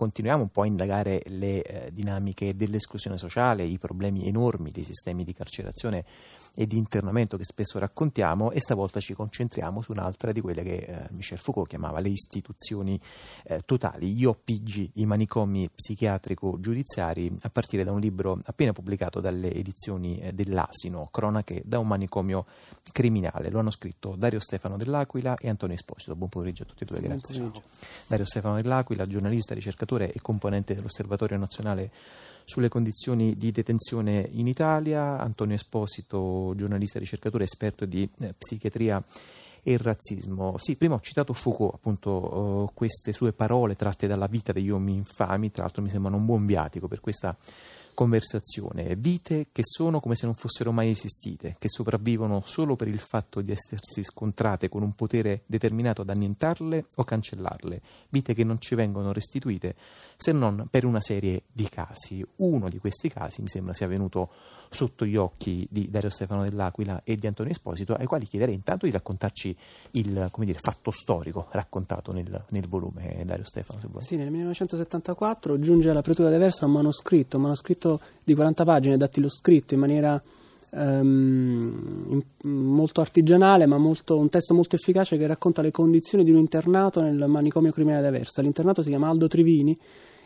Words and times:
continuiamo 0.00 0.44
un 0.44 0.48
po' 0.48 0.62
a 0.62 0.66
indagare 0.66 1.20
le 1.26 1.62
eh, 1.62 1.92
dinamiche 1.92 2.56
dell'esclusione 2.56 3.18
sociale, 3.18 3.64
i 3.64 3.76
problemi 3.76 4.26
enormi 4.26 4.70
dei 4.70 4.82
sistemi 4.82 5.24
di 5.24 5.34
carcerazione 5.34 6.06
e 6.54 6.66
di 6.66 6.78
internamento 6.78 7.36
che 7.36 7.44
spesso 7.44 7.78
raccontiamo 7.78 8.50
e 8.50 8.60
stavolta 8.60 8.98
ci 8.98 9.12
concentriamo 9.12 9.82
su 9.82 9.92
un'altra 9.92 10.32
di 10.32 10.40
quelle 10.40 10.62
che 10.62 10.76
eh, 10.76 11.06
Michel 11.10 11.36
Foucault 11.36 11.68
chiamava 11.68 12.00
le 12.00 12.08
istituzioni 12.08 12.98
eh, 13.44 13.60
totali, 13.66 14.14
gli 14.14 14.24
OPG, 14.24 14.92
i 14.94 15.04
manicomi 15.04 15.68
psichiatrico-giudiziari, 15.68 17.36
a 17.42 17.50
partire 17.50 17.84
da 17.84 17.92
un 17.92 18.00
libro 18.00 18.38
appena 18.44 18.72
pubblicato 18.72 19.20
dalle 19.20 19.52
edizioni 19.52 20.18
eh, 20.18 20.32
dell'Asino, 20.32 21.08
Cronache 21.10 21.60
da 21.62 21.78
un 21.78 21.86
manicomio 21.86 22.46
criminale. 22.90 23.50
Lo 23.50 23.58
hanno 23.58 23.70
scritto 23.70 24.14
Dario 24.16 24.40
Stefano 24.40 24.78
dell'Aquila 24.78 25.36
e 25.36 25.50
Antonio 25.50 25.74
Esposito. 25.74 26.16
Buon 26.16 26.30
pomeriggio 26.30 26.62
a 26.62 26.66
tutti 26.66 26.84
e 26.84 26.86
due, 26.86 27.00
grazie. 27.00 27.50
Dario 28.06 28.24
Stefano 28.24 28.54
dell'Aquila, 28.54 29.04
giornalista, 29.04 29.52
ricercatore 29.52 29.88
ricercatore 29.90 30.12
e 30.12 30.20
componente 30.20 30.74
dell'Osservatorio 30.74 31.36
nazionale 31.38 31.90
sulle 32.44 32.68
condizioni 32.68 33.36
di 33.36 33.50
detenzione 33.50 34.28
in 34.32 34.46
Italia, 34.46 35.18
Antonio 35.18 35.54
Esposito, 35.54 36.52
giornalista 36.56 36.96
e 36.96 37.00
ricercatore 37.00 37.44
esperto 37.44 37.84
di 37.84 38.08
eh, 38.20 38.34
psichiatria 38.36 39.02
e 39.62 39.76
razzismo. 39.76 40.56
Sì, 40.58 40.76
prima 40.76 40.94
ho 40.94 41.00
citato 41.00 41.32
Foucault, 41.32 41.74
appunto, 41.74 42.10
uh, 42.10 42.70
queste 42.72 43.12
sue 43.12 43.32
parole 43.32 43.76
tratte 43.76 44.06
dalla 44.06 44.26
vita 44.26 44.52
degli 44.52 44.68
uomini 44.68 44.98
infami, 44.98 45.50
tra 45.50 45.62
l'altro 45.62 45.82
mi 45.82 45.90
sembrano 45.90 46.16
un 46.16 46.24
buon 46.24 46.46
viatico 46.46 46.88
per 46.88 47.00
questa 47.00 47.36
conversazione, 48.00 48.96
vite 48.96 49.48
che 49.52 49.60
sono 49.62 50.00
come 50.00 50.16
se 50.16 50.24
non 50.24 50.34
fossero 50.34 50.72
mai 50.72 50.88
esistite, 50.88 51.56
che 51.58 51.68
sopravvivono 51.68 52.42
solo 52.46 52.74
per 52.74 52.88
il 52.88 52.98
fatto 52.98 53.42
di 53.42 53.52
essersi 53.52 54.02
scontrate 54.02 54.70
con 54.70 54.80
un 54.80 54.94
potere 54.94 55.42
determinato 55.44 56.00
ad 56.00 56.08
annientarle 56.08 56.86
o 56.94 57.04
cancellarle, 57.04 57.82
vite 58.08 58.32
che 58.32 58.42
non 58.42 58.58
ci 58.58 58.74
vengono 58.74 59.12
restituite 59.12 59.74
se 60.16 60.32
non 60.32 60.66
per 60.70 60.86
una 60.86 61.02
serie 61.02 61.42
di 61.52 61.68
casi. 61.68 62.24
Uno 62.36 62.70
di 62.70 62.78
questi 62.78 63.10
casi 63.10 63.42
mi 63.42 63.48
sembra 63.48 63.74
sia 63.74 63.86
venuto 63.86 64.30
sotto 64.70 65.04
gli 65.04 65.16
occhi 65.16 65.68
di 65.70 65.90
Dario 65.90 66.08
Stefano 66.08 66.42
dell'Aquila 66.42 67.02
e 67.04 67.18
di 67.18 67.26
Antonio 67.26 67.52
Esposito, 67.52 67.94
ai 67.94 68.06
quali 68.06 68.24
chiederei 68.24 68.54
intanto 68.54 68.86
di 68.86 68.92
raccontarci 68.92 69.54
il 69.92 70.30
dire, 70.38 70.58
fatto 70.58 70.90
storico 70.90 71.48
raccontato 71.50 72.12
nel, 72.12 72.46
nel 72.48 72.66
volume 72.66 73.24
Dario 73.26 73.44
Stefano. 73.44 73.80
Sì, 73.98 74.16
nel 74.16 74.30
1974 74.30 75.58
giunge 75.58 75.90
all'apertura 75.90 76.30
diversa 76.30 76.64
un 76.64 76.72
manoscritto, 76.72 77.36
un 77.36 77.42
manoscritto 77.42 77.88
di 78.22 78.34
40 78.34 78.64
pagine, 78.64 78.98
scritto 79.28 79.74
in 79.74 79.80
maniera 79.80 80.22
um, 80.70 82.22
molto 82.42 83.00
artigianale, 83.00 83.66
ma 83.66 83.78
molto, 83.78 84.18
un 84.18 84.28
testo 84.28 84.54
molto 84.54 84.76
efficace 84.76 85.16
che 85.16 85.26
racconta 85.26 85.62
le 85.62 85.70
condizioni 85.70 86.24
di 86.24 86.30
un 86.30 86.38
internato 86.38 87.00
nel 87.00 87.26
manicomio 87.26 87.72
criminale 87.72 88.02
di 88.02 88.08
Aversa. 88.08 88.42
L'internato 88.42 88.82
si 88.82 88.90
chiama 88.90 89.08
Aldo 89.08 89.28
Trivini 89.28 89.76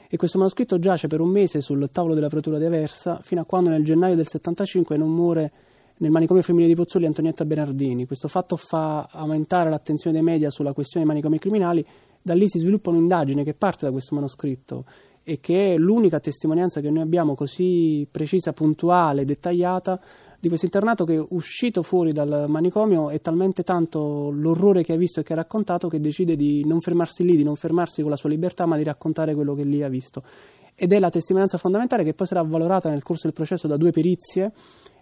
e 0.08 0.16
questo 0.16 0.38
manoscritto 0.38 0.78
giace 0.78 1.06
per 1.08 1.20
un 1.20 1.28
mese 1.28 1.60
sul 1.60 1.88
tavolo 1.90 2.14
della 2.14 2.28
Pretura 2.28 2.58
di 2.58 2.64
Aversa 2.64 3.20
fino 3.22 3.40
a 3.40 3.44
quando 3.44 3.70
nel 3.70 3.84
gennaio 3.84 4.16
del 4.16 4.28
75 4.28 4.96
non 4.96 5.10
muore 5.10 5.52
nel 5.96 6.10
manicomio 6.10 6.42
femminile 6.42 6.72
di 6.72 6.76
Pozzoli 6.76 7.06
Antonietta 7.06 7.44
Bernardini. 7.44 8.06
Questo 8.06 8.28
fatto 8.28 8.56
fa 8.56 9.08
aumentare 9.10 9.70
l'attenzione 9.70 10.16
dei 10.16 10.24
media 10.24 10.50
sulla 10.50 10.72
questione 10.72 11.04
dei 11.04 11.14
manicomi 11.14 11.38
criminali. 11.38 11.84
Da 12.20 12.34
lì 12.34 12.48
si 12.48 12.58
sviluppa 12.58 12.90
un'indagine 12.90 13.44
che 13.44 13.54
parte 13.54 13.86
da 13.86 13.92
questo 13.92 14.14
manoscritto 14.14 14.84
e 15.24 15.40
che 15.40 15.72
è 15.72 15.76
l'unica 15.78 16.20
testimonianza 16.20 16.80
che 16.80 16.90
noi 16.90 17.02
abbiamo 17.02 17.34
così 17.34 18.06
precisa, 18.10 18.52
puntuale, 18.52 19.24
dettagliata 19.24 19.98
di 20.38 20.48
questo 20.48 20.66
internato 20.66 21.06
che 21.06 21.24
uscito 21.30 21.82
fuori 21.82 22.12
dal 22.12 22.44
manicomio 22.48 23.08
è 23.08 23.18
talmente 23.22 23.62
tanto 23.62 24.30
l'orrore 24.30 24.84
che 24.84 24.92
ha 24.92 24.96
visto 24.96 25.20
e 25.20 25.22
che 25.22 25.32
ha 25.32 25.36
raccontato 25.36 25.88
che 25.88 25.98
decide 25.98 26.36
di 26.36 26.66
non 26.66 26.82
fermarsi 26.82 27.24
lì, 27.24 27.34
di 27.38 27.42
non 27.42 27.56
fermarsi 27.56 28.02
con 28.02 28.10
la 28.10 28.16
sua 28.16 28.28
libertà, 28.28 28.66
ma 28.66 28.76
di 28.76 28.82
raccontare 28.82 29.34
quello 29.34 29.54
che 29.54 29.64
lì 29.64 29.82
ha 29.82 29.88
visto. 29.88 30.22
Ed 30.74 30.92
è 30.92 30.98
la 30.98 31.08
testimonianza 31.08 31.56
fondamentale 31.56 32.04
che 32.04 32.12
poi 32.12 32.26
sarà 32.26 32.42
valorata 32.42 32.90
nel 32.90 33.02
corso 33.02 33.22
del 33.24 33.32
processo 33.32 33.66
da 33.66 33.78
due 33.78 33.90
perizie 33.90 34.52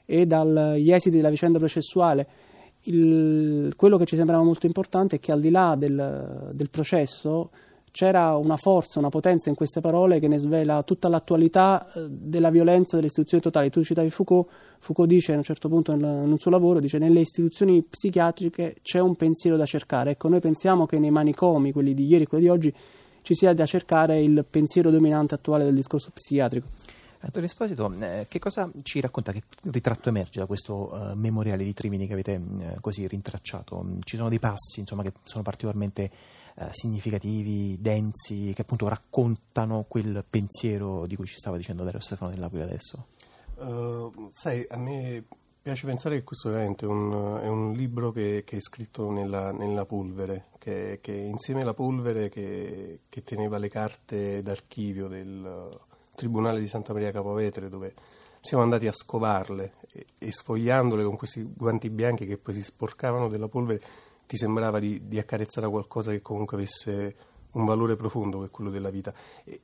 e 0.04 0.24
dagli 0.26 0.92
esiti 0.92 1.16
della 1.16 1.30
vicenda 1.30 1.58
processuale. 1.58 2.28
Il, 2.82 3.72
quello 3.74 3.96
che 3.96 4.04
ci 4.04 4.14
sembrava 4.14 4.44
molto 4.44 4.66
importante 4.66 5.16
è 5.16 5.18
che 5.18 5.32
al 5.32 5.40
di 5.40 5.50
là 5.50 5.74
del, 5.76 6.50
del 6.52 6.70
processo 6.70 7.50
c'era 7.92 8.36
una 8.36 8.56
forza, 8.56 8.98
una 8.98 9.10
potenza 9.10 9.50
in 9.50 9.54
queste 9.54 9.80
parole 9.80 10.18
che 10.18 10.26
ne 10.26 10.38
svela 10.38 10.82
tutta 10.82 11.08
l'attualità 11.08 11.92
eh, 11.92 12.06
della 12.08 12.50
violenza 12.50 12.96
delle 12.96 13.08
istituzioni 13.08 13.42
totali. 13.42 13.68
Tu 13.68 13.84
citavi 13.84 14.08
Foucault, 14.08 14.48
Foucault 14.78 15.08
dice 15.08 15.34
a 15.34 15.36
un 15.36 15.42
certo 15.42 15.68
punto 15.68 15.92
in 15.92 16.02
un 16.02 16.38
suo 16.38 16.50
lavoro, 16.50 16.80
dice 16.80 16.96
nelle 16.96 17.20
istituzioni 17.20 17.82
psichiatriche 17.82 18.76
c'è 18.82 18.98
un 18.98 19.14
pensiero 19.14 19.58
da 19.58 19.66
cercare. 19.66 20.12
Ecco, 20.12 20.28
noi 20.28 20.40
pensiamo 20.40 20.86
che 20.86 20.98
nei 20.98 21.10
manicomi, 21.10 21.70
quelli 21.70 21.92
di 21.92 22.06
ieri 22.06 22.24
e 22.24 22.26
quelli 22.26 22.44
di 22.44 22.50
oggi, 22.50 22.74
ci 23.20 23.34
sia 23.34 23.52
da 23.52 23.66
cercare 23.66 24.20
il 24.20 24.44
pensiero 24.48 24.90
dominante 24.90 25.34
attuale 25.34 25.64
del 25.64 25.74
discorso 25.74 26.10
psichiatrico. 26.12 26.66
Antonio 27.24 27.48
Esposito, 27.48 27.92
eh, 28.00 28.26
che 28.28 28.38
cosa 28.40 28.70
ci 28.82 29.00
racconta, 29.00 29.30
che 29.30 29.44
ritratto 29.64 30.08
emerge 30.08 30.40
da 30.40 30.46
questo 30.46 30.92
uh, 30.92 31.14
memoriale 31.14 31.62
di 31.62 31.72
Trimini 31.72 32.06
che 32.08 32.14
avete 32.14 32.34
uh, 32.34 32.80
così 32.80 33.06
rintracciato? 33.06 33.84
Ci 34.02 34.16
sono 34.16 34.28
dei 34.28 34.40
passi 34.40 34.80
insomma, 34.80 35.04
che 35.04 35.12
sono 35.22 35.44
particolarmente 35.44 36.10
uh, 36.56 36.64
significativi, 36.72 37.80
densi, 37.80 38.52
che 38.54 38.62
appunto 38.62 38.88
raccontano 38.88 39.84
quel 39.86 40.24
pensiero 40.28 41.06
di 41.06 41.14
cui 41.14 41.26
ci 41.26 41.36
stava 41.36 41.56
dicendo 41.56 41.84
Dario 41.84 42.00
Stefano 42.00 42.30
dell'Aquila 42.30 42.64
adesso? 42.64 43.06
sai, 44.32 44.66
a 44.70 44.76
me 44.76 45.22
piace 45.62 45.86
pensare 45.86 46.16
che 46.16 46.24
questo 46.24 46.50
veramente 46.50 46.84
è 46.84 46.88
un, 46.88 47.38
è 47.40 47.46
un 47.46 47.72
libro 47.74 48.10
che, 48.10 48.42
che, 48.44 48.56
è 48.56 48.60
scritto 48.60 49.12
nella, 49.12 49.52
nella 49.52 49.86
polvere, 49.86 50.46
che, 50.58 50.98
che, 51.00 51.12
insieme 51.12 51.62
alla 51.62 51.72
polvere 51.72 52.28
che, 52.28 53.02
che 53.08 53.22
teneva 53.22 53.58
le 53.58 53.68
carte 53.68 54.42
d'archivio 54.42 55.06
del 55.06 55.78
Tribunale 56.14 56.60
di 56.60 56.68
Santa 56.68 56.92
Maria 56.92 57.10
Capovetere 57.10 57.68
dove 57.68 57.94
siamo 58.40 58.64
andati 58.64 58.86
a 58.88 58.92
scovarle 58.92 59.74
e, 59.92 60.06
e, 60.18 60.32
sfogliandole 60.32 61.04
con 61.04 61.16
questi 61.16 61.48
guanti 61.56 61.90
bianchi 61.90 62.26
che 62.26 62.38
poi 62.38 62.54
si 62.54 62.62
sporcavano 62.62 63.28
della 63.28 63.48
polvere 63.48 63.80
ti 64.26 64.36
sembrava 64.36 64.78
di, 64.78 65.06
di 65.06 65.18
accarezzare 65.18 65.68
qualcosa 65.68 66.10
che 66.10 66.22
comunque 66.22 66.56
avesse 66.56 67.16
un 67.52 67.64
valore 67.64 67.96
profondo 67.96 68.40
che 68.40 68.46
è 68.46 68.50
quello 68.50 68.70
della 68.70 68.90
vita. 68.90 69.14
E, 69.44 69.60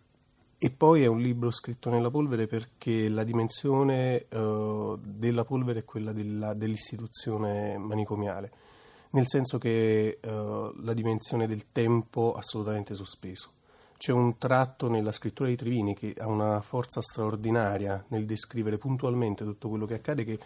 e 0.58 0.70
poi 0.70 1.03
è 1.03 1.06
un 1.06 1.20
libro 1.20 1.50
scritto 1.50 1.88
nella 1.88 2.10
polvere 2.10 2.47
perché 2.47 3.08
la 3.08 3.25
dimensione 3.25 4.26
uh, 4.31 4.98
della 5.00 5.44
polvere 5.44 5.81
è 5.81 5.84
quella 5.84 6.12
della, 6.12 6.53
dell'istituzione 6.54 7.78
manicomiale, 7.78 8.53
nel 9.10 9.26
senso 9.26 9.58
che 9.58 10.19
uh, 10.22 10.72
la 10.82 10.92
dimensione 10.94 11.47
del 11.47 11.70
tempo 11.72 12.34
assolutamente 12.34 12.94
sospeso 12.94 13.53
c'è 13.98 14.12
un 14.12 14.38
tratto 14.38 14.88
nella 14.88 15.12
scrittura 15.12 15.48
di 15.48 15.56
Trivini 15.56 15.92
che 15.92 16.14
ha 16.19 16.28
una 16.28 16.60
forza 16.60 17.03
straordinaria 17.03 18.03
nel 18.09 18.25
descrivere 18.26 18.78
puntualmente 18.78 19.44
tutto 19.44 19.69
quello 19.69 19.86
che 19.86 19.94
accade 19.94 20.25
che 20.25 20.38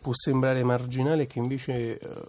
può 0.00 0.12
sembrare 0.14 0.64
marginale 0.64 1.24
e 1.24 1.26
che 1.26 1.38
invece 1.38 1.98
eh, 1.98 2.26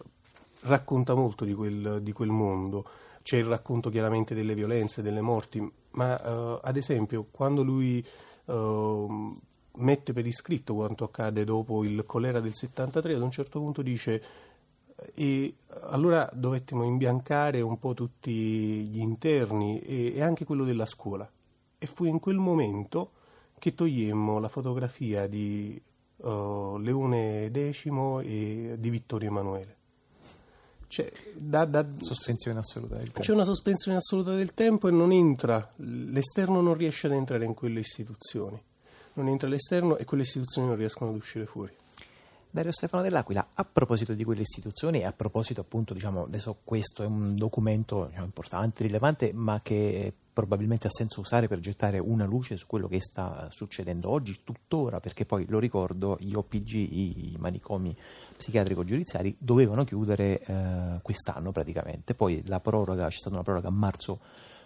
racconta 0.61 1.15
molto 1.15 1.45
di 1.45 1.53
quel, 1.53 2.01
di 2.01 2.11
quel, 2.11 2.29
mondo. 2.29 2.85
C'è 3.23 3.37
il 3.37 3.45
racconto 3.45 3.89
chiaramente 3.89 4.35
delle 4.35 4.55
violenze, 4.55 5.01
delle 5.01 5.21
morti, 5.21 5.71
ma 5.91 6.21
eh, 6.21 6.59
ad 6.61 6.75
esempio 6.75 7.27
quando 7.31 7.63
lui 7.63 8.05
eh, 8.45 9.07
mette 9.75 10.11
per 10.11 10.25
iscritto 10.25 10.75
quanto 10.75 11.05
accade 11.05 11.45
dopo 11.45 11.85
il 11.85 12.03
colera 12.05 12.41
del 12.41 12.55
73, 12.55 13.15
ad 13.15 13.21
un 13.21 13.31
certo 13.31 13.59
punto 13.59 13.81
dice 13.81 14.21
e 15.13 15.55
allora 15.83 16.29
dovettimo 16.33 16.83
imbiancare 16.83 17.61
un 17.61 17.77
po' 17.77 17.93
tutti 17.93 18.31
gli 18.31 18.99
interni 18.99 19.79
e, 19.79 20.13
e, 20.15 20.21
anche 20.21 20.45
quello 20.45 20.65
della 20.65 20.85
scuola. 20.85 21.29
E 21.77 21.85
fu 21.85 22.05
in 22.05 22.19
quel 22.19 22.37
momento 22.37 23.11
che 23.59 23.73
togliemmo 23.75 24.39
la 24.39 24.49
fotografia 24.49 25.27
di 25.27 25.79
uh, 26.17 26.77
Leone 26.77 27.51
X 27.51 27.85
e 28.23 28.75
di 28.79 28.89
Vittorio 28.89 29.29
Emanuele. 29.29 29.75
C'è, 30.87 31.11
da, 31.33 31.65
da, 31.65 31.85
sospensione 31.99 32.59
assoluta 32.59 32.95
del 32.95 33.05
tempo. 33.05 33.21
C'è 33.21 33.33
una 33.33 33.43
sospensione 33.43 33.97
assoluta 33.97 34.33
del 34.33 34.53
tempo 34.53 34.87
e 34.87 34.91
non 34.91 35.11
entra, 35.11 35.69
l'esterno 35.77 36.61
non 36.61 36.75
riesce 36.75 37.07
ad 37.07 37.13
entrare 37.13 37.45
in 37.45 37.53
quelle 37.53 37.81
istituzioni. 37.81 38.59
Non 39.13 39.27
entra 39.27 39.49
l'esterno 39.49 39.97
e 39.97 40.05
quelle 40.05 40.23
istituzioni 40.23 40.67
non 40.67 40.77
riescono 40.77 41.09
ad 41.09 41.17
uscire 41.17 41.45
fuori. 41.45 41.73
Dario 42.49 42.71
Stefano 42.71 43.03
dell'Aquila, 43.03 43.49
a 43.53 43.65
proposito 43.65 44.13
di 44.13 44.23
quelle 44.23 44.41
istituzioni 44.41 44.99
e 44.99 45.05
a 45.05 45.11
proposito 45.11 45.61
appunto, 45.61 45.93
diciamo, 45.93 46.23
adesso 46.23 46.57
questo 46.63 47.03
è 47.03 47.05
un 47.05 47.35
documento 47.35 48.05
diciamo, 48.07 48.25
importante, 48.25 48.83
rilevante, 48.83 49.31
ma 49.33 49.59
che 49.61 50.13
probabilmente 50.37 50.85
ha 50.85 50.91
senso 50.91 51.21
usare 51.21 51.47
per 51.47 51.59
gettare 51.59 51.97
una 51.97 52.25
luce 52.25 52.57
su 52.57 52.67
quello 52.67 52.87
che 52.87 53.01
sta 53.01 53.47
succedendo 53.51 54.09
oggi, 54.09 54.41
tuttora, 54.43 54.99
perché 54.99 55.25
poi 55.25 55.45
lo 55.49 55.57
ricordo, 55.57 56.15
gli 56.19 56.33
OPG, 56.35 56.73
i 56.73 57.35
manicomi 57.39 57.95
psichiatrico-giudiziari, 58.37 59.35
dovevano 59.39 59.83
chiudere 59.83 60.39
eh, 60.41 60.99
quest'anno 61.01 61.51
praticamente, 61.51 62.13
poi 62.13 62.43
la 62.45 62.59
proroga, 62.59 63.07
c'è 63.07 63.17
stata 63.17 63.33
una 63.33 63.43
proroga 63.43 63.69
a 63.69 63.71
marzo 63.71 64.19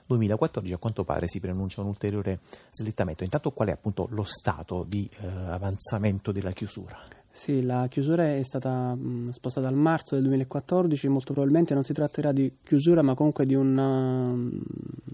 2014, 0.08 0.74
a 0.74 0.78
quanto 0.78 1.06
pare 1.06 1.28
si 1.30 1.40
preannuncia 1.40 1.80
un 1.80 1.88
ulteriore 1.88 2.40
slittamento. 2.72 3.24
Intanto 3.24 3.52
qual 3.52 3.70
è 3.70 3.72
appunto 3.72 4.08
lo 4.12 4.24
stato 4.24 4.84
di 4.86 5.10
eh, 5.20 5.26
avanzamento 5.26 6.34
della 6.34 6.52
chiusura? 6.52 7.21
Sì, 7.34 7.64
la 7.64 7.88
chiusura 7.90 8.36
è 8.36 8.44
stata 8.44 8.94
mh, 8.94 9.32
spostata 9.32 9.68
al 9.68 9.74
marzo 9.74 10.16
del 10.16 10.26
2014, 10.26 11.08
molto 11.08 11.32
probabilmente 11.32 11.74
non 11.74 11.84
si 11.86 11.94
tratterà 11.94 12.34
di 12.34 12.58
chiusura 12.62 13.02
ma 13.02 13.14
comunque 13.16 13.46
di 13.46 13.56
una 13.56 14.28
mh, 14.34 14.62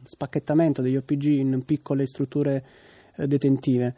spacchettamento 0.04 0.82
degli 0.82 0.96
OPG 0.96 1.24
in 1.26 1.64
piccole 1.64 2.08
strutture 2.08 2.66
eh, 3.16 3.28
detentive. 3.28 3.96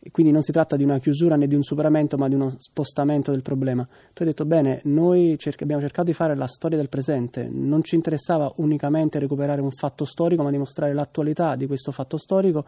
E 0.00 0.10
quindi 0.10 0.32
non 0.32 0.42
si 0.42 0.50
tratta 0.50 0.76
di 0.76 0.82
una 0.82 0.98
chiusura 0.98 1.36
né 1.36 1.46
di 1.46 1.54
un 1.54 1.62
superamento, 1.62 2.16
ma 2.16 2.26
di 2.28 2.34
uno 2.34 2.52
spostamento 2.58 3.30
del 3.30 3.42
problema. 3.42 3.86
Tu 4.12 4.22
hai 4.22 4.28
detto 4.28 4.46
bene, 4.46 4.80
noi 4.84 5.36
cer- 5.38 5.60
abbiamo 5.62 5.80
cercato 5.82 6.06
di 6.08 6.14
fare 6.14 6.34
la 6.34 6.46
storia 6.48 6.76
del 6.76 6.88
presente, 6.88 7.48
non 7.50 7.84
ci 7.84 7.94
interessava 7.94 8.52
unicamente 8.56 9.18
recuperare 9.18 9.60
un 9.60 9.70
fatto 9.70 10.04
storico, 10.04 10.42
ma 10.42 10.50
dimostrare 10.50 10.92
l'attualità 10.92 11.54
di 11.54 11.66
questo 11.66 11.92
fatto 11.92 12.16
storico 12.16 12.64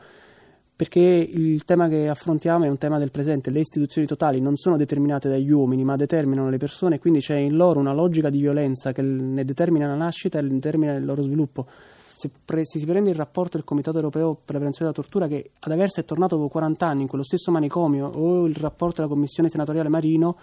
perché 0.74 1.00
il 1.00 1.64
tema 1.64 1.86
che 1.88 2.08
affrontiamo 2.08 2.64
è 2.64 2.68
un 2.68 2.78
tema 2.78 2.98
del 2.98 3.10
presente, 3.10 3.50
le 3.50 3.60
istituzioni 3.60 4.06
totali 4.06 4.40
non 4.40 4.56
sono 4.56 4.76
determinate 4.76 5.28
dagli 5.28 5.50
uomini 5.50 5.84
ma 5.84 5.96
determinano 5.96 6.48
le 6.48 6.56
persone, 6.56 6.98
quindi 6.98 7.20
c'è 7.20 7.36
in 7.36 7.56
loro 7.56 7.78
una 7.78 7.92
logica 7.92 8.30
di 8.30 8.40
violenza 8.40 8.92
che 8.92 9.02
ne 9.02 9.44
determina 9.44 9.86
la 9.86 9.94
nascita 9.94 10.38
e 10.38 10.42
ne 10.42 10.48
determina 10.48 10.94
il 10.94 11.04
loro 11.04 11.22
sviluppo. 11.22 11.66
Se, 12.14 12.30
pre- 12.44 12.64
si 12.64 12.84
prende 12.84 13.10
il 13.10 13.16
rapporto 13.16 13.56
del 13.56 13.66
Comitato 13.66 13.96
europeo 13.96 14.34
per 14.34 14.54
la 14.54 14.60
prevenzione 14.60 14.90
della 14.90 15.02
tortura 15.02 15.26
che 15.28 15.50
ad 15.58 15.72
aversi 15.72 16.00
è 16.00 16.04
tornato 16.04 16.36
dopo 16.36 16.48
40 16.48 16.86
anni 16.86 17.02
in 17.02 17.08
quello 17.08 17.24
stesso 17.24 17.50
manicomio 17.50 18.06
o 18.06 18.46
il 18.46 18.56
rapporto 18.56 19.02
della 19.02 19.12
Commissione 19.12 19.48
senatoriale 19.48 19.88
Marino 19.88 20.36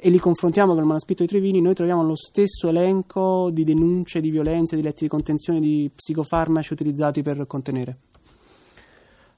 e 0.00 0.10
li 0.10 0.18
confrontiamo 0.18 0.72
con 0.72 0.82
il 0.82 0.86
manoscritto 0.86 1.22
di 1.22 1.28
Trevini, 1.28 1.60
noi 1.60 1.74
troviamo 1.74 2.04
lo 2.04 2.14
stesso 2.14 2.68
elenco 2.68 3.50
di 3.50 3.64
denunce, 3.64 4.20
di 4.20 4.30
violenze, 4.30 4.76
di 4.76 4.82
letti 4.82 5.02
di 5.02 5.08
contenzione, 5.08 5.60
di 5.60 5.90
psicofarmaci 5.92 6.72
utilizzati 6.72 7.22
per 7.22 7.46
contenere. 7.46 7.96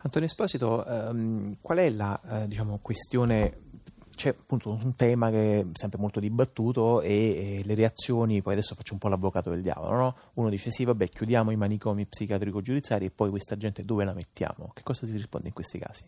Antonio 0.02 0.28
Esposito, 0.28 0.84
ehm, 0.86 1.56
qual 1.60 1.78
è 1.78 1.90
la 1.90 2.18
eh, 2.42 2.48
diciamo, 2.48 2.78
questione? 2.80 3.68
C'è 4.14 4.30
appunto 4.30 4.70
un 4.70 4.96
tema 4.96 5.30
che 5.30 5.60
è 5.60 5.66
sempre 5.72 5.98
molto 5.98 6.20
dibattuto 6.20 7.00
e, 7.00 7.60
e, 7.60 7.62
le 7.64 7.74
reazioni, 7.74 8.42
poi 8.42 8.52
adesso 8.52 8.74
faccio 8.74 8.92
un 8.92 8.98
po' 8.98 9.08
l'avvocato 9.08 9.48
del 9.48 9.62
diavolo, 9.62 9.96
no? 9.96 10.16
uno 10.34 10.50
dice 10.50 10.70
sì 10.70 10.84
vabbè 10.84 11.08
chiudiamo 11.08 11.50
i 11.50 11.56
manicomi 11.56 12.04
psichiatrico-giudiziari 12.04 13.06
e 13.06 13.10
poi 13.10 13.30
questa 13.30 13.56
gente 13.56 13.82
dove 13.82 14.04
la 14.04 14.12
mettiamo? 14.12 14.72
Che 14.74 14.82
cosa 14.82 15.06
si 15.06 15.12
risponde 15.12 15.48
in 15.48 15.54
questi 15.54 15.78
casi? 15.78 16.06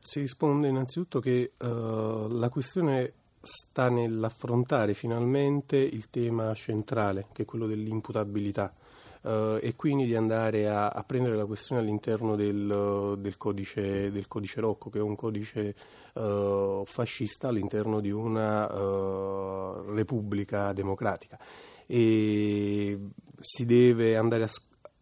Si 0.00 0.20
risponde 0.20 0.68
innanzitutto 0.68 1.20
che 1.20 1.52
uh, 1.56 2.26
la 2.28 2.48
questione 2.48 3.12
sta 3.40 3.90
nell'affrontare 3.90 4.94
finalmente 4.94 5.76
il 5.76 6.10
tema 6.10 6.52
centrale, 6.54 7.28
che 7.32 7.42
è 7.42 7.44
quello 7.44 7.66
dell'imputabilità 7.66 8.74
uh, 9.24 9.58
e 9.60 9.74
quindi 9.76 10.06
di 10.06 10.14
andare 10.14 10.68
a, 10.68 10.88
a, 10.88 11.02
prendere 11.04 11.36
la 11.36 11.46
questione 11.46 11.80
all'interno 11.80 12.36
del, 12.36 13.16
del, 13.18 13.36
codice, 13.36 14.10
del, 14.10 14.28
codice, 14.28 14.60
Rocco, 14.60 14.90
che 14.90 14.98
è 14.98 15.02
un 15.02 15.16
codice 15.16 15.74
uh, 16.14 16.84
fascista 16.84 17.48
all'interno 17.48 18.00
di 18.00 18.10
una 18.10 18.72
uh, 18.72 19.94
repubblica 19.94 20.72
democratica. 20.72 21.38
E 21.86 22.98
si 23.38 23.66
deve 23.66 24.16
andare 24.16 24.44
a, 24.44 24.50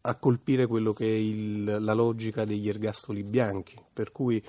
a 0.02 0.16
colpire 0.16 0.66
quello 0.66 0.92
che 0.92 1.06
è 1.06 1.16
il, 1.16 1.76
la 1.80 1.94
logica 1.94 2.44
degli 2.44 2.68
ergastoli 2.68 3.22
bianchi, 3.22 3.76
per 3.92 4.10
cui 4.10 4.42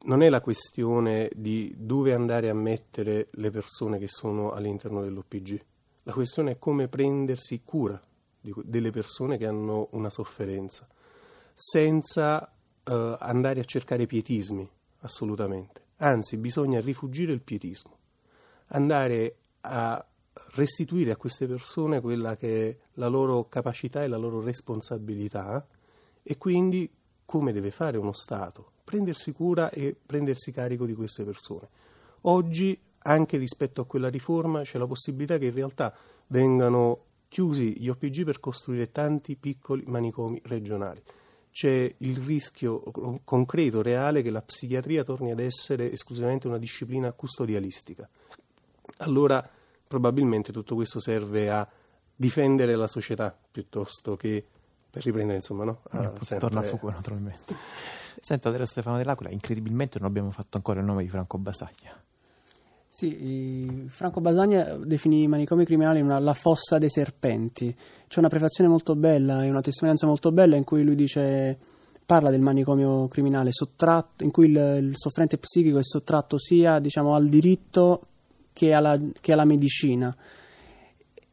non 0.00 0.22
è 0.22 0.28
la 0.28 0.40
questione 0.40 1.30
di 1.34 1.74
dove 1.76 2.12
andare 2.12 2.48
a 2.48 2.54
mettere 2.54 3.28
le 3.32 3.50
persone 3.50 3.98
che 3.98 4.08
sono 4.08 4.52
all'interno 4.52 5.02
dell'OPG, 5.02 5.64
la 6.04 6.12
questione 6.12 6.52
è 6.52 6.58
come 6.58 6.88
prendersi 6.88 7.62
cura 7.64 8.00
delle 8.40 8.90
persone 8.90 9.36
che 9.36 9.46
hanno 9.46 9.88
una 9.92 10.10
sofferenza, 10.10 10.86
senza 11.52 12.40
uh, 12.84 13.16
andare 13.18 13.60
a 13.60 13.64
cercare 13.64 14.06
pietismi, 14.06 14.68
assolutamente. 15.00 15.86
Anzi, 15.98 16.36
bisogna 16.36 16.80
rifugire 16.80 17.32
il 17.32 17.42
pietismo, 17.42 17.96
andare 18.68 19.36
a 19.62 20.04
restituire 20.54 21.10
a 21.10 21.16
queste 21.16 21.46
persone 21.46 22.00
quella 22.00 22.36
che 22.36 22.68
è 22.68 22.76
la 22.94 23.08
loro 23.08 23.48
capacità 23.48 24.02
e 24.02 24.06
la 24.06 24.16
loro 24.16 24.40
responsabilità 24.40 25.66
e 26.22 26.36
quindi 26.38 26.90
come 27.24 27.52
deve 27.52 27.70
fare 27.70 27.98
uno 27.98 28.12
Stato, 28.12 28.72
prendersi 28.84 29.32
cura 29.32 29.70
e 29.70 29.94
prendersi 29.94 30.52
carico 30.52 30.86
di 30.86 30.94
queste 30.94 31.24
persone. 31.24 31.68
Oggi, 32.22 32.78
anche 33.00 33.36
rispetto 33.36 33.80
a 33.80 33.86
quella 33.86 34.08
riforma, 34.08 34.62
c'è 34.62 34.78
la 34.78 34.86
possibilità 34.86 35.38
che 35.38 35.46
in 35.46 35.54
realtà 35.54 35.94
vengano 36.28 37.04
chiusi 37.28 37.78
gli 37.78 37.88
OPG 37.88 38.24
per 38.24 38.40
costruire 38.40 38.90
tanti 38.90 39.36
piccoli 39.36 39.84
manicomi 39.86 40.40
regionali. 40.44 41.02
C'è 41.50 41.92
il 41.98 42.16
rischio 42.18 43.20
concreto, 43.24 43.82
reale, 43.82 44.22
che 44.22 44.30
la 44.30 44.42
psichiatria 44.42 45.02
torni 45.02 45.30
ad 45.30 45.40
essere 45.40 45.90
esclusivamente 45.90 46.46
una 46.46 46.58
disciplina 46.58 47.12
custodialistica. 47.12 48.08
Allora 48.98 49.48
probabilmente 49.88 50.52
tutto 50.52 50.74
questo 50.74 51.00
serve 51.00 51.50
a 51.50 51.68
difendere 52.14 52.76
la 52.76 52.86
società 52.86 53.36
piuttosto 53.50 54.16
che 54.16 54.44
per 54.90 55.04
riprendere 55.04 55.36
insomma 55.36 55.64
no? 55.64 55.82
A, 55.90 56.04
eh, 56.04 56.10
sempre... 56.20 56.48
torna 56.48 56.60
a 56.60 56.62
fuoco 56.62 56.90
naturalmente 56.90 57.54
senta 58.20 58.66
Stefano 58.66 58.96
dell'Aquila 58.96 59.30
incredibilmente 59.30 59.98
non 59.98 60.08
abbiamo 60.08 60.30
fatto 60.30 60.56
ancora 60.56 60.80
il 60.80 60.86
nome 60.86 61.04
di 61.04 61.08
Franco 61.08 61.38
Basaglia 61.38 61.96
sì, 62.98 63.84
Franco 63.86 64.20
Basagna 64.20 64.76
definì 64.76 65.22
i 65.22 65.28
manicomi 65.28 65.64
criminali 65.64 66.00
una, 66.00 66.18
la 66.18 66.34
fossa 66.34 66.78
dei 66.78 66.90
serpenti. 66.90 67.72
C'è 68.08 68.18
una 68.18 68.28
prefazione 68.28 68.68
molto 68.68 68.96
bella 68.96 69.44
e 69.44 69.50
una 69.50 69.60
testimonianza 69.60 70.08
molto 70.08 70.32
bella 70.32 70.56
in 70.56 70.64
cui 70.64 70.82
lui 70.82 70.96
dice, 70.96 71.56
parla 72.04 72.28
del 72.28 72.40
manicomio 72.40 73.06
criminale 73.06 73.52
sottratto, 73.52 74.24
in 74.24 74.32
cui 74.32 74.46
il, 74.46 74.78
il 74.80 74.92
soffrente 74.94 75.38
psichico 75.38 75.78
è 75.78 75.84
sottratto 75.84 76.40
sia 76.40 76.80
diciamo, 76.80 77.14
al 77.14 77.28
diritto 77.28 78.00
che 78.52 78.72
alla, 78.72 78.98
che 79.20 79.32
alla 79.32 79.44
medicina. 79.44 80.12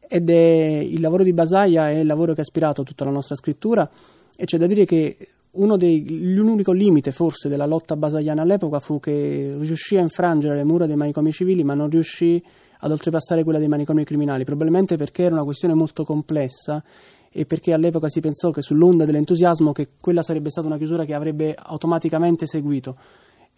Ed 0.07 0.29
è 0.29 0.33
il 0.33 1.01
lavoro 1.01 1.23
di 1.23 1.33
Basaglia 1.33 1.89
è 1.89 1.95
il 1.95 2.05
lavoro 2.05 2.35
che 2.35 2.41
ha 2.41 2.43
ispirato 2.43 2.83
tutta 2.83 3.05
la 3.05 3.11
nostra 3.11 3.33
scrittura 3.33 3.89
e 4.35 4.45
c'è 4.45 4.59
da 4.59 4.67
dire 4.67 4.85
che 4.85 5.29
dei, 5.77 6.33
l'unico 6.33 6.71
limite 6.71 7.11
forse 7.11 7.49
della 7.49 7.65
lotta 7.65 7.95
basagliana 7.95 8.41
all'epoca 8.41 8.79
fu 8.79 8.99
che 8.99 9.55
riuscì 9.59 9.97
a 9.97 10.01
infrangere 10.01 10.55
le 10.55 10.63
mura 10.63 10.85
dei 10.85 10.95
manicomi 10.95 11.31
civili 11.31 11.63
ma 11.63 11.73
non 11.73 11.89
riuscì 11.89 12.43
ad 12.79 12.91
oltrepassare 12.91 13.43
quella 13.43 13.59
dei 13.59 13.67
manicomi 13.67 14.03
criminali, 14.03 14.43
probabilmente 14.43 14.97
perché 14.97 15.23
era 15.23 15.35
una 15.35 15.43
questione 15.43 15.73
molto 15.73 16.03
complessa 16.03 16.83
e 17.31 17.45
perché 17.45 17.73
all'epoca 17.73 18.07
si 18.09 18.21
pensò 18.21 18.51
che 18.51 18.61
sull'onda 18.61 19.05
dell'entusiasmo 19.05 19.71
che 19.71 19.89
quella 19.99 20.23
sarebbe 20.23 20.49
stata 20.49 20.67
una 20.67 20.77
chiusura 20.77 21.03
che 21.03 21.13
avrebbe 21.13 21.55
automaticamente 21.57 22.45
seguito. 22.47 22.95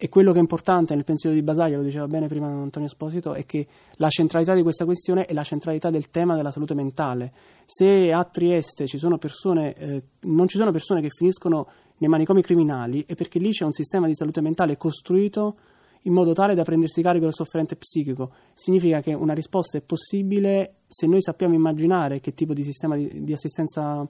E 0.00 0.08
quello 0.08 0.30
che 0.30 0.38
è 0.38 0.40
importante 0.40 0.94
nel 0.94 1.02
pensiero 1.02 1.34
di 1.34 1.42
Basaglia, 1.42 1.76
lo 1.76 1.82
diceva 1.82 2.06
bene 2.06 2.28
prima 2.28 2.46
Antonio 2.46 2.86
Esposito, 2.86 3.34
è 3.34 3.44
che 3.44 3.66
la 3.96 4.08
centralità 4.08 4.54
di 4.54 4.62
questa 4.62 4.84
questione 4.84 5.26
è 5.26 5.32
la 5.32 5.42
centralità 5.42 5.90
del 5.90 6.08
tema 6.10 6.36
della 6.36 6.52
salute 6.52 6.74
mentale. 6.74 7.32
Se 7.66 8.12
a 8.12 8.22
Trieste 8.22 8.86
ci 8.86 8.96
sono 8.96 9.18
persone, 9.18 9.74
eh, 9.74 10.02
non 10.20 10.46
ci 10.46 10.56
sono 10.56 10.70
persone 10.70 11.00
che 11.00 11.08
finiscono 11.10 11.66
nei 11.98 12.08
manicomi 12.08 12.42
criminali 12.42 13.04
è 13.06 13.14
perché 13.14 13.38
lì 13.38 13.50
c'è 13.50 13.64
un 13.64 13.72
sistema 13.72 14.06
di 14.06 14.14
salute 14.14 14.40
mentale 14.40 14.76
costruito 14.76 15.56
in 16.02 16.12
modo 16.12 16.32
tale 16.32 16.54
da 16.54 16.62
prendersi 16.62 17.02
carico 17.02 17.24
del 17.24 17.34
sofferente 17.34 17.76
psichico. 17.76 18.30
Significa 18.54 19.00
che 19.00 19.14
una 19.14 19.34
risposta 19.34 19.78
è 19.78 19.80
possibile 19.80 20.76
se 20.86 21.06
noi 21.06 21.20
sappiamo 21.20 21.54
immaginare 21.54 22.20
che 22.20 22.34
tipo 22.34 22.54
di 22.54 22.62
sistema 22.62 22.96
di, 22.96 23.24
di 23.24 23.32
assistenza 23.32 24.08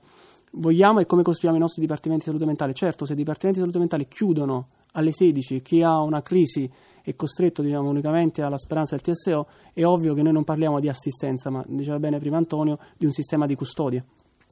vogliamo 0.53 1.01
e 1.01 1.07
come 1.07 1.23
costruiamo 1.23 1.57
i 1.57 1.61
nostri 1.61 1.81
dipartimenti 1.81 2.25
di 2.25 2.31
salute 2.31 2.47
mentale. 2.47 2.75
Certo, 2.75 3.07
se 3.07 3.15
i 3.15 3.17
dipartimenti 3.17 3.59
di 3.59 3.65
salute 3.65 3.79
mentale 3.79 4.07
chiudono 4.07 4.69
alle 4.93 5.13
16, 5.13 5.63
chi 5.63 5.83
ha 5.83 6.01
una 6.03 6.23
crisi 6.23 6.71
è 7.03 7.17
costretto 7.17 7.63
diciamo, 7.63 7.89
unicamente 7.89 8.43
alla 8.43 8.59
speranza 8.59 8.95
del 8.95 9.03
TSO, 9.03 9.47
è 9.73 9.85
ovvio 9.85 10.13
che 10.13 10.23
noi 10.23 10.33
non 10.33 10.45
parliamo 10.45 10.79
di 10.79 10.91
assistenza, 10.91 11.49
ma 11.49 11.65
diceva 11.67 11.99
bene 11.99 12.19
prima 12.19 12.37
Antonio, 12.37 12.79
di 12.99 13.07
un 13.07 13.13
sistema 13.13 13.47
di 13.47 13.55
custodia 13.55 14.05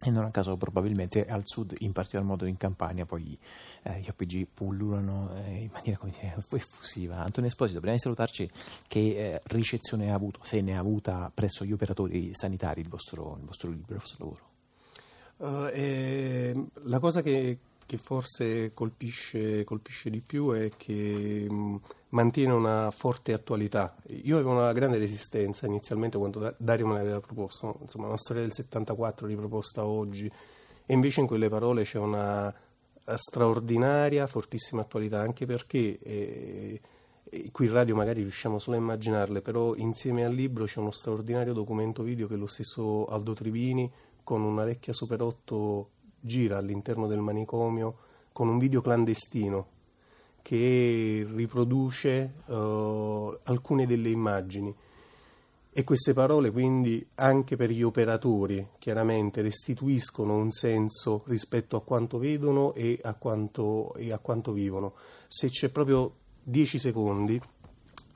e 0.04 0.10
non 0.10 0.24
a 0.24 0.30
caso 0.30 0.56
probabilmente 0.56 1.24
al 1.24 1.42
sud, 1.44 1.74
in 1.78 1.92
particolar 1.92 2.26
modo 2.26 2.44
in 2.44 2.56
Campania, 2.58 3.06
poi 3.06 3.38
eh, 3.82 4.00
gli 4.00 4.08
OPG 4.08 4.46
pullulano 4.52 5.30
eh, 5.36 5.62
in 5.62 5.70
maniera 5.72 5.96
come 5.98 6.12
dire, 6.12 6.36
effusiva. 6.52 7.16
Antonio 7.16 7.48
Esposito, 7.48 7.78
prima 7.78 7.94
di 7.94 8.00
salutarci, 8.00 8.50
che 8.86 8.98
eh, 8.98 9.42
ricezione 9.44 10.10
ha 10.10 10.14
avuto, 10.14 10.40
se 10.42 10.60
ne 10.60 10.76
ha 10.76 10.80
avuta 10.80 11.30
presso 11.32 11.64
gli 11.64 11.72
operatori 11.72 12.30
sanitari 12.32 12.82
il 12.82 12.88
vostro, 12.88 13.36
il 13.40 13.46
vostro 13.46 13.70
libro, 13.70 13.94
il 13.94 14.00
vostro 14.00 14.24
lavoro? 14.24 14.54
Uh, 15.38 16.70
la 16.84 16.98
cosa 16.98 17.20
che, 17.20 17.58
che 17.86 17.96
forse 17.96 18.74
colpisce, 18.74 19.64
colpisce, 19.64 20.10
di 20.10 20.20
più 20.20 20.50
è 20.50 20.70
che 20.76 21.46
mh, 21.48 21.80
mantiene 22.10 22.52
una 22.52 22.90
forte 22.90 23.32
attualità. 23.32 23.96
Io 24.08 24.36
avevo 24.36 24.52
una 24.52 24.72
grande 24.72 24.98
resistenza 24.98 25.66
inizialmente 25.66 26.18
quando 26.18 26.54
Dario 26.58 26.86
me 26.88 26.94
l'aveva 26.94 27.20
proposto, 27.20 27.78
insomma 27.80 28.08
una 28.08 28.18
storia 28.18 28.42
del 28.42 28.52
74 28.52 29.26
riproposta 29.26 29.86
oggi, 29.86 30.30
e 30.84 30.92
invece 30.92 31.20
in 31.20 31.26
quelle 31.26 31.48
parole 31.48 31.84
c'è 31.84 31.98
una 31.98 32.52
eh, 32.52 33.14
straordinaria, 33.16 34.26
fortissima 34.26 34.82
attualità, 34.82 35.20
anche 35.20 35.46
perché... 35.46 35.98
Eh, 36.00 36.80
qui 37.50 37.66
in 37.66 37.72
radio 37.72 37.96
magari 37.96 38.22
riusciamo 38.22 38.58
solo 38.58 38.76
a 38.76 38.80
immaginarle, 38.80 39.42
però 39.42 39.74
insieme 39.74 40.24
al 40.24 40.32
libro 40.32 40.64
c'è 40.64 40.78
uno 40.78 40.92
straordinario 40.92 41.52
documento 41.52 42.04
video 42.04 42.28
che 42.28 42.36
lo 42.36 42.46
stesso 42.46 43.04
Aldo 43.06 43.34
Trivini 43.34 43.90
con 44.22 44.42
una 44.42 44.64
vecchia 44.64 44.92
Super 44.92 45.22
8 45.22 45.90
gira 46.20 46.58
all'interno 46.58 47.06
del 47.06 47.20
manicomio 47.20 47.96
con 48.32 48.48
un 48.48 48.58
video 48.58 48.80
clandestino 48.80 49.74
che 50.42 51.26
riproduce 51.28 52.34
uh, 52.46 53.38
alcune 53.44 53.86
delle 53.86 54.10
immagini 54.10 54.74
E 55.78 55.84
queste 55.84 56.14
parole 56.14 56.50
quindi 56.50 57.06
anche 57.16 57.54
per 57.54 57.68
gli 57.68 57.82
operatori 57.82 58.66
chiaramente 58.78 59.42
restituiscono 59.42 60.34
un 60.34 60.50
senso 60.50 61.22
rispetto 61.26 61.76
a 61.76 61.82
quanto 61.82 62.16
vedono 62.16 62.72
e 62.72 62.98
a 63.02 63.12
quanto, 63.12 63.92
e 63.96 64.10
a 64.10 64.18
quanto 64.18 64.52
vivono. 64.52 64.94
Se 65.28 65.50
c'è 65.50 65.68
proprio 65.68 66.14
10 66.44 66.78
secondi, 66.78 67.38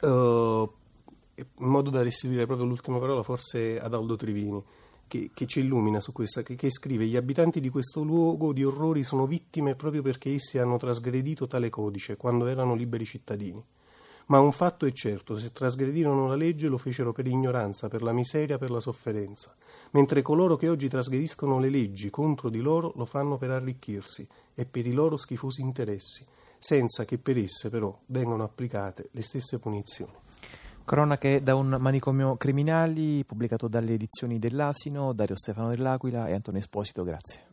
uh, 0.01 0.07
in 0.07 1.47
modo 1.59 1.91
da 1.91 2.01
restituire 2.01 2.47
proprio 2.47 2.67
l'ultima 2.67 2.99
parola 2.99 3.23
forse 3.23 3.79
ad 3.79 3.93
Aldo 3.93 4.17
Trivini, 4.17 4.65
che, 5.11 5.33
che 5.35 5.47
ci 5.47 5.59
illumina 5.59 5.99
su 5.99 6.13
questa, 6.13 6.45
che, 6.45 6.55
che 6.55 6.71
scrive 6.71 7.05
gli 7.05 7.17
abitanti 7.17 7.59
di 7.59 7.69
questo 7.69 8.05
luogo 8.05 8.53
di 8.53 8.63
orrori 8.63 9.03
sono 9.03 9.27
vittime 9.27 9.75
proprio 9.75 10.03
perché 10.03 10.33
essi 10.33 10.59
hanno 10.59 10.77
trasgredito 10.77 11.49
tale 11.49 11.69
codice 11.69 12.17
quando 12.17 12.47
erano 12.47 12.77
liberi 12.77 13.05
cittadini. 13.05 13.61
Ma 14.27 14.39
un 14.39 14.53
fatto 14.53 14.87
è 14.87 14.93
certo, 14.93 15.37
se 15.37 15.51
trasgredirono 15.51 16.29
la 16.29 16.37
legge 16.37 16.69
lo 16.69 16.79
fecero 16.79 17.13
per 17.13 17.27
ignoranza, 17.27 17.89
per 17.89 18.03
la 18.03 18.13
miseria, 18.13 18.57
per 18.57 18.71
la 18.71 18.79
sofferenza, 18.79 19.53
mentre 19.91 20.23
coloro 20.23 20.55
che 20.55 20.69
oggi 20.69 20.89
trasgrediscono 20.89 21.59
le 21.59 21.71
leggi 21.71 22.09
contro 22.11 22.49
di 22.49 22.61
loro 22.61 22.93
lo 22.95 23.05
fanno 23.05 23.37
per 23.37 23.51
arricchirsi 23.51 24.25
e 24.55 24.65
per 24.65 24.87
i 24.87 24.93
loro 24.93 25.17
schifosi 25.17 25.63
interessi, 25.63 26.25
senza 26.57 27.05
che 27.05 27.19
per 27.19 27.37
esse 27.37 27.69
però 27.69 27.99
vengano 28.07 28.45
applicate 28.45 29.09
le 29.11 29.23
stesse 29.23 29.59
punizioni. 29.59 30.13
Cronache 30.85 31.43
da 31.43 31.55
un 31.55 31.77
manicomio 31.79 32.37
criminali, 32.37 33.25
pubblicato 33.25 33.69
dalle 33.69 33.95
edizioni 33.95 34.39
dell'Asino, 34.39 35.13
Dario 35.13 35.37
Stefano 35.37 35.69
dell'Aquila 35.69 36.27
e 36.27 36.35
Antonio 36.35 36.61
Esposito, 36.61 37.05
grazie. 37.05 37.51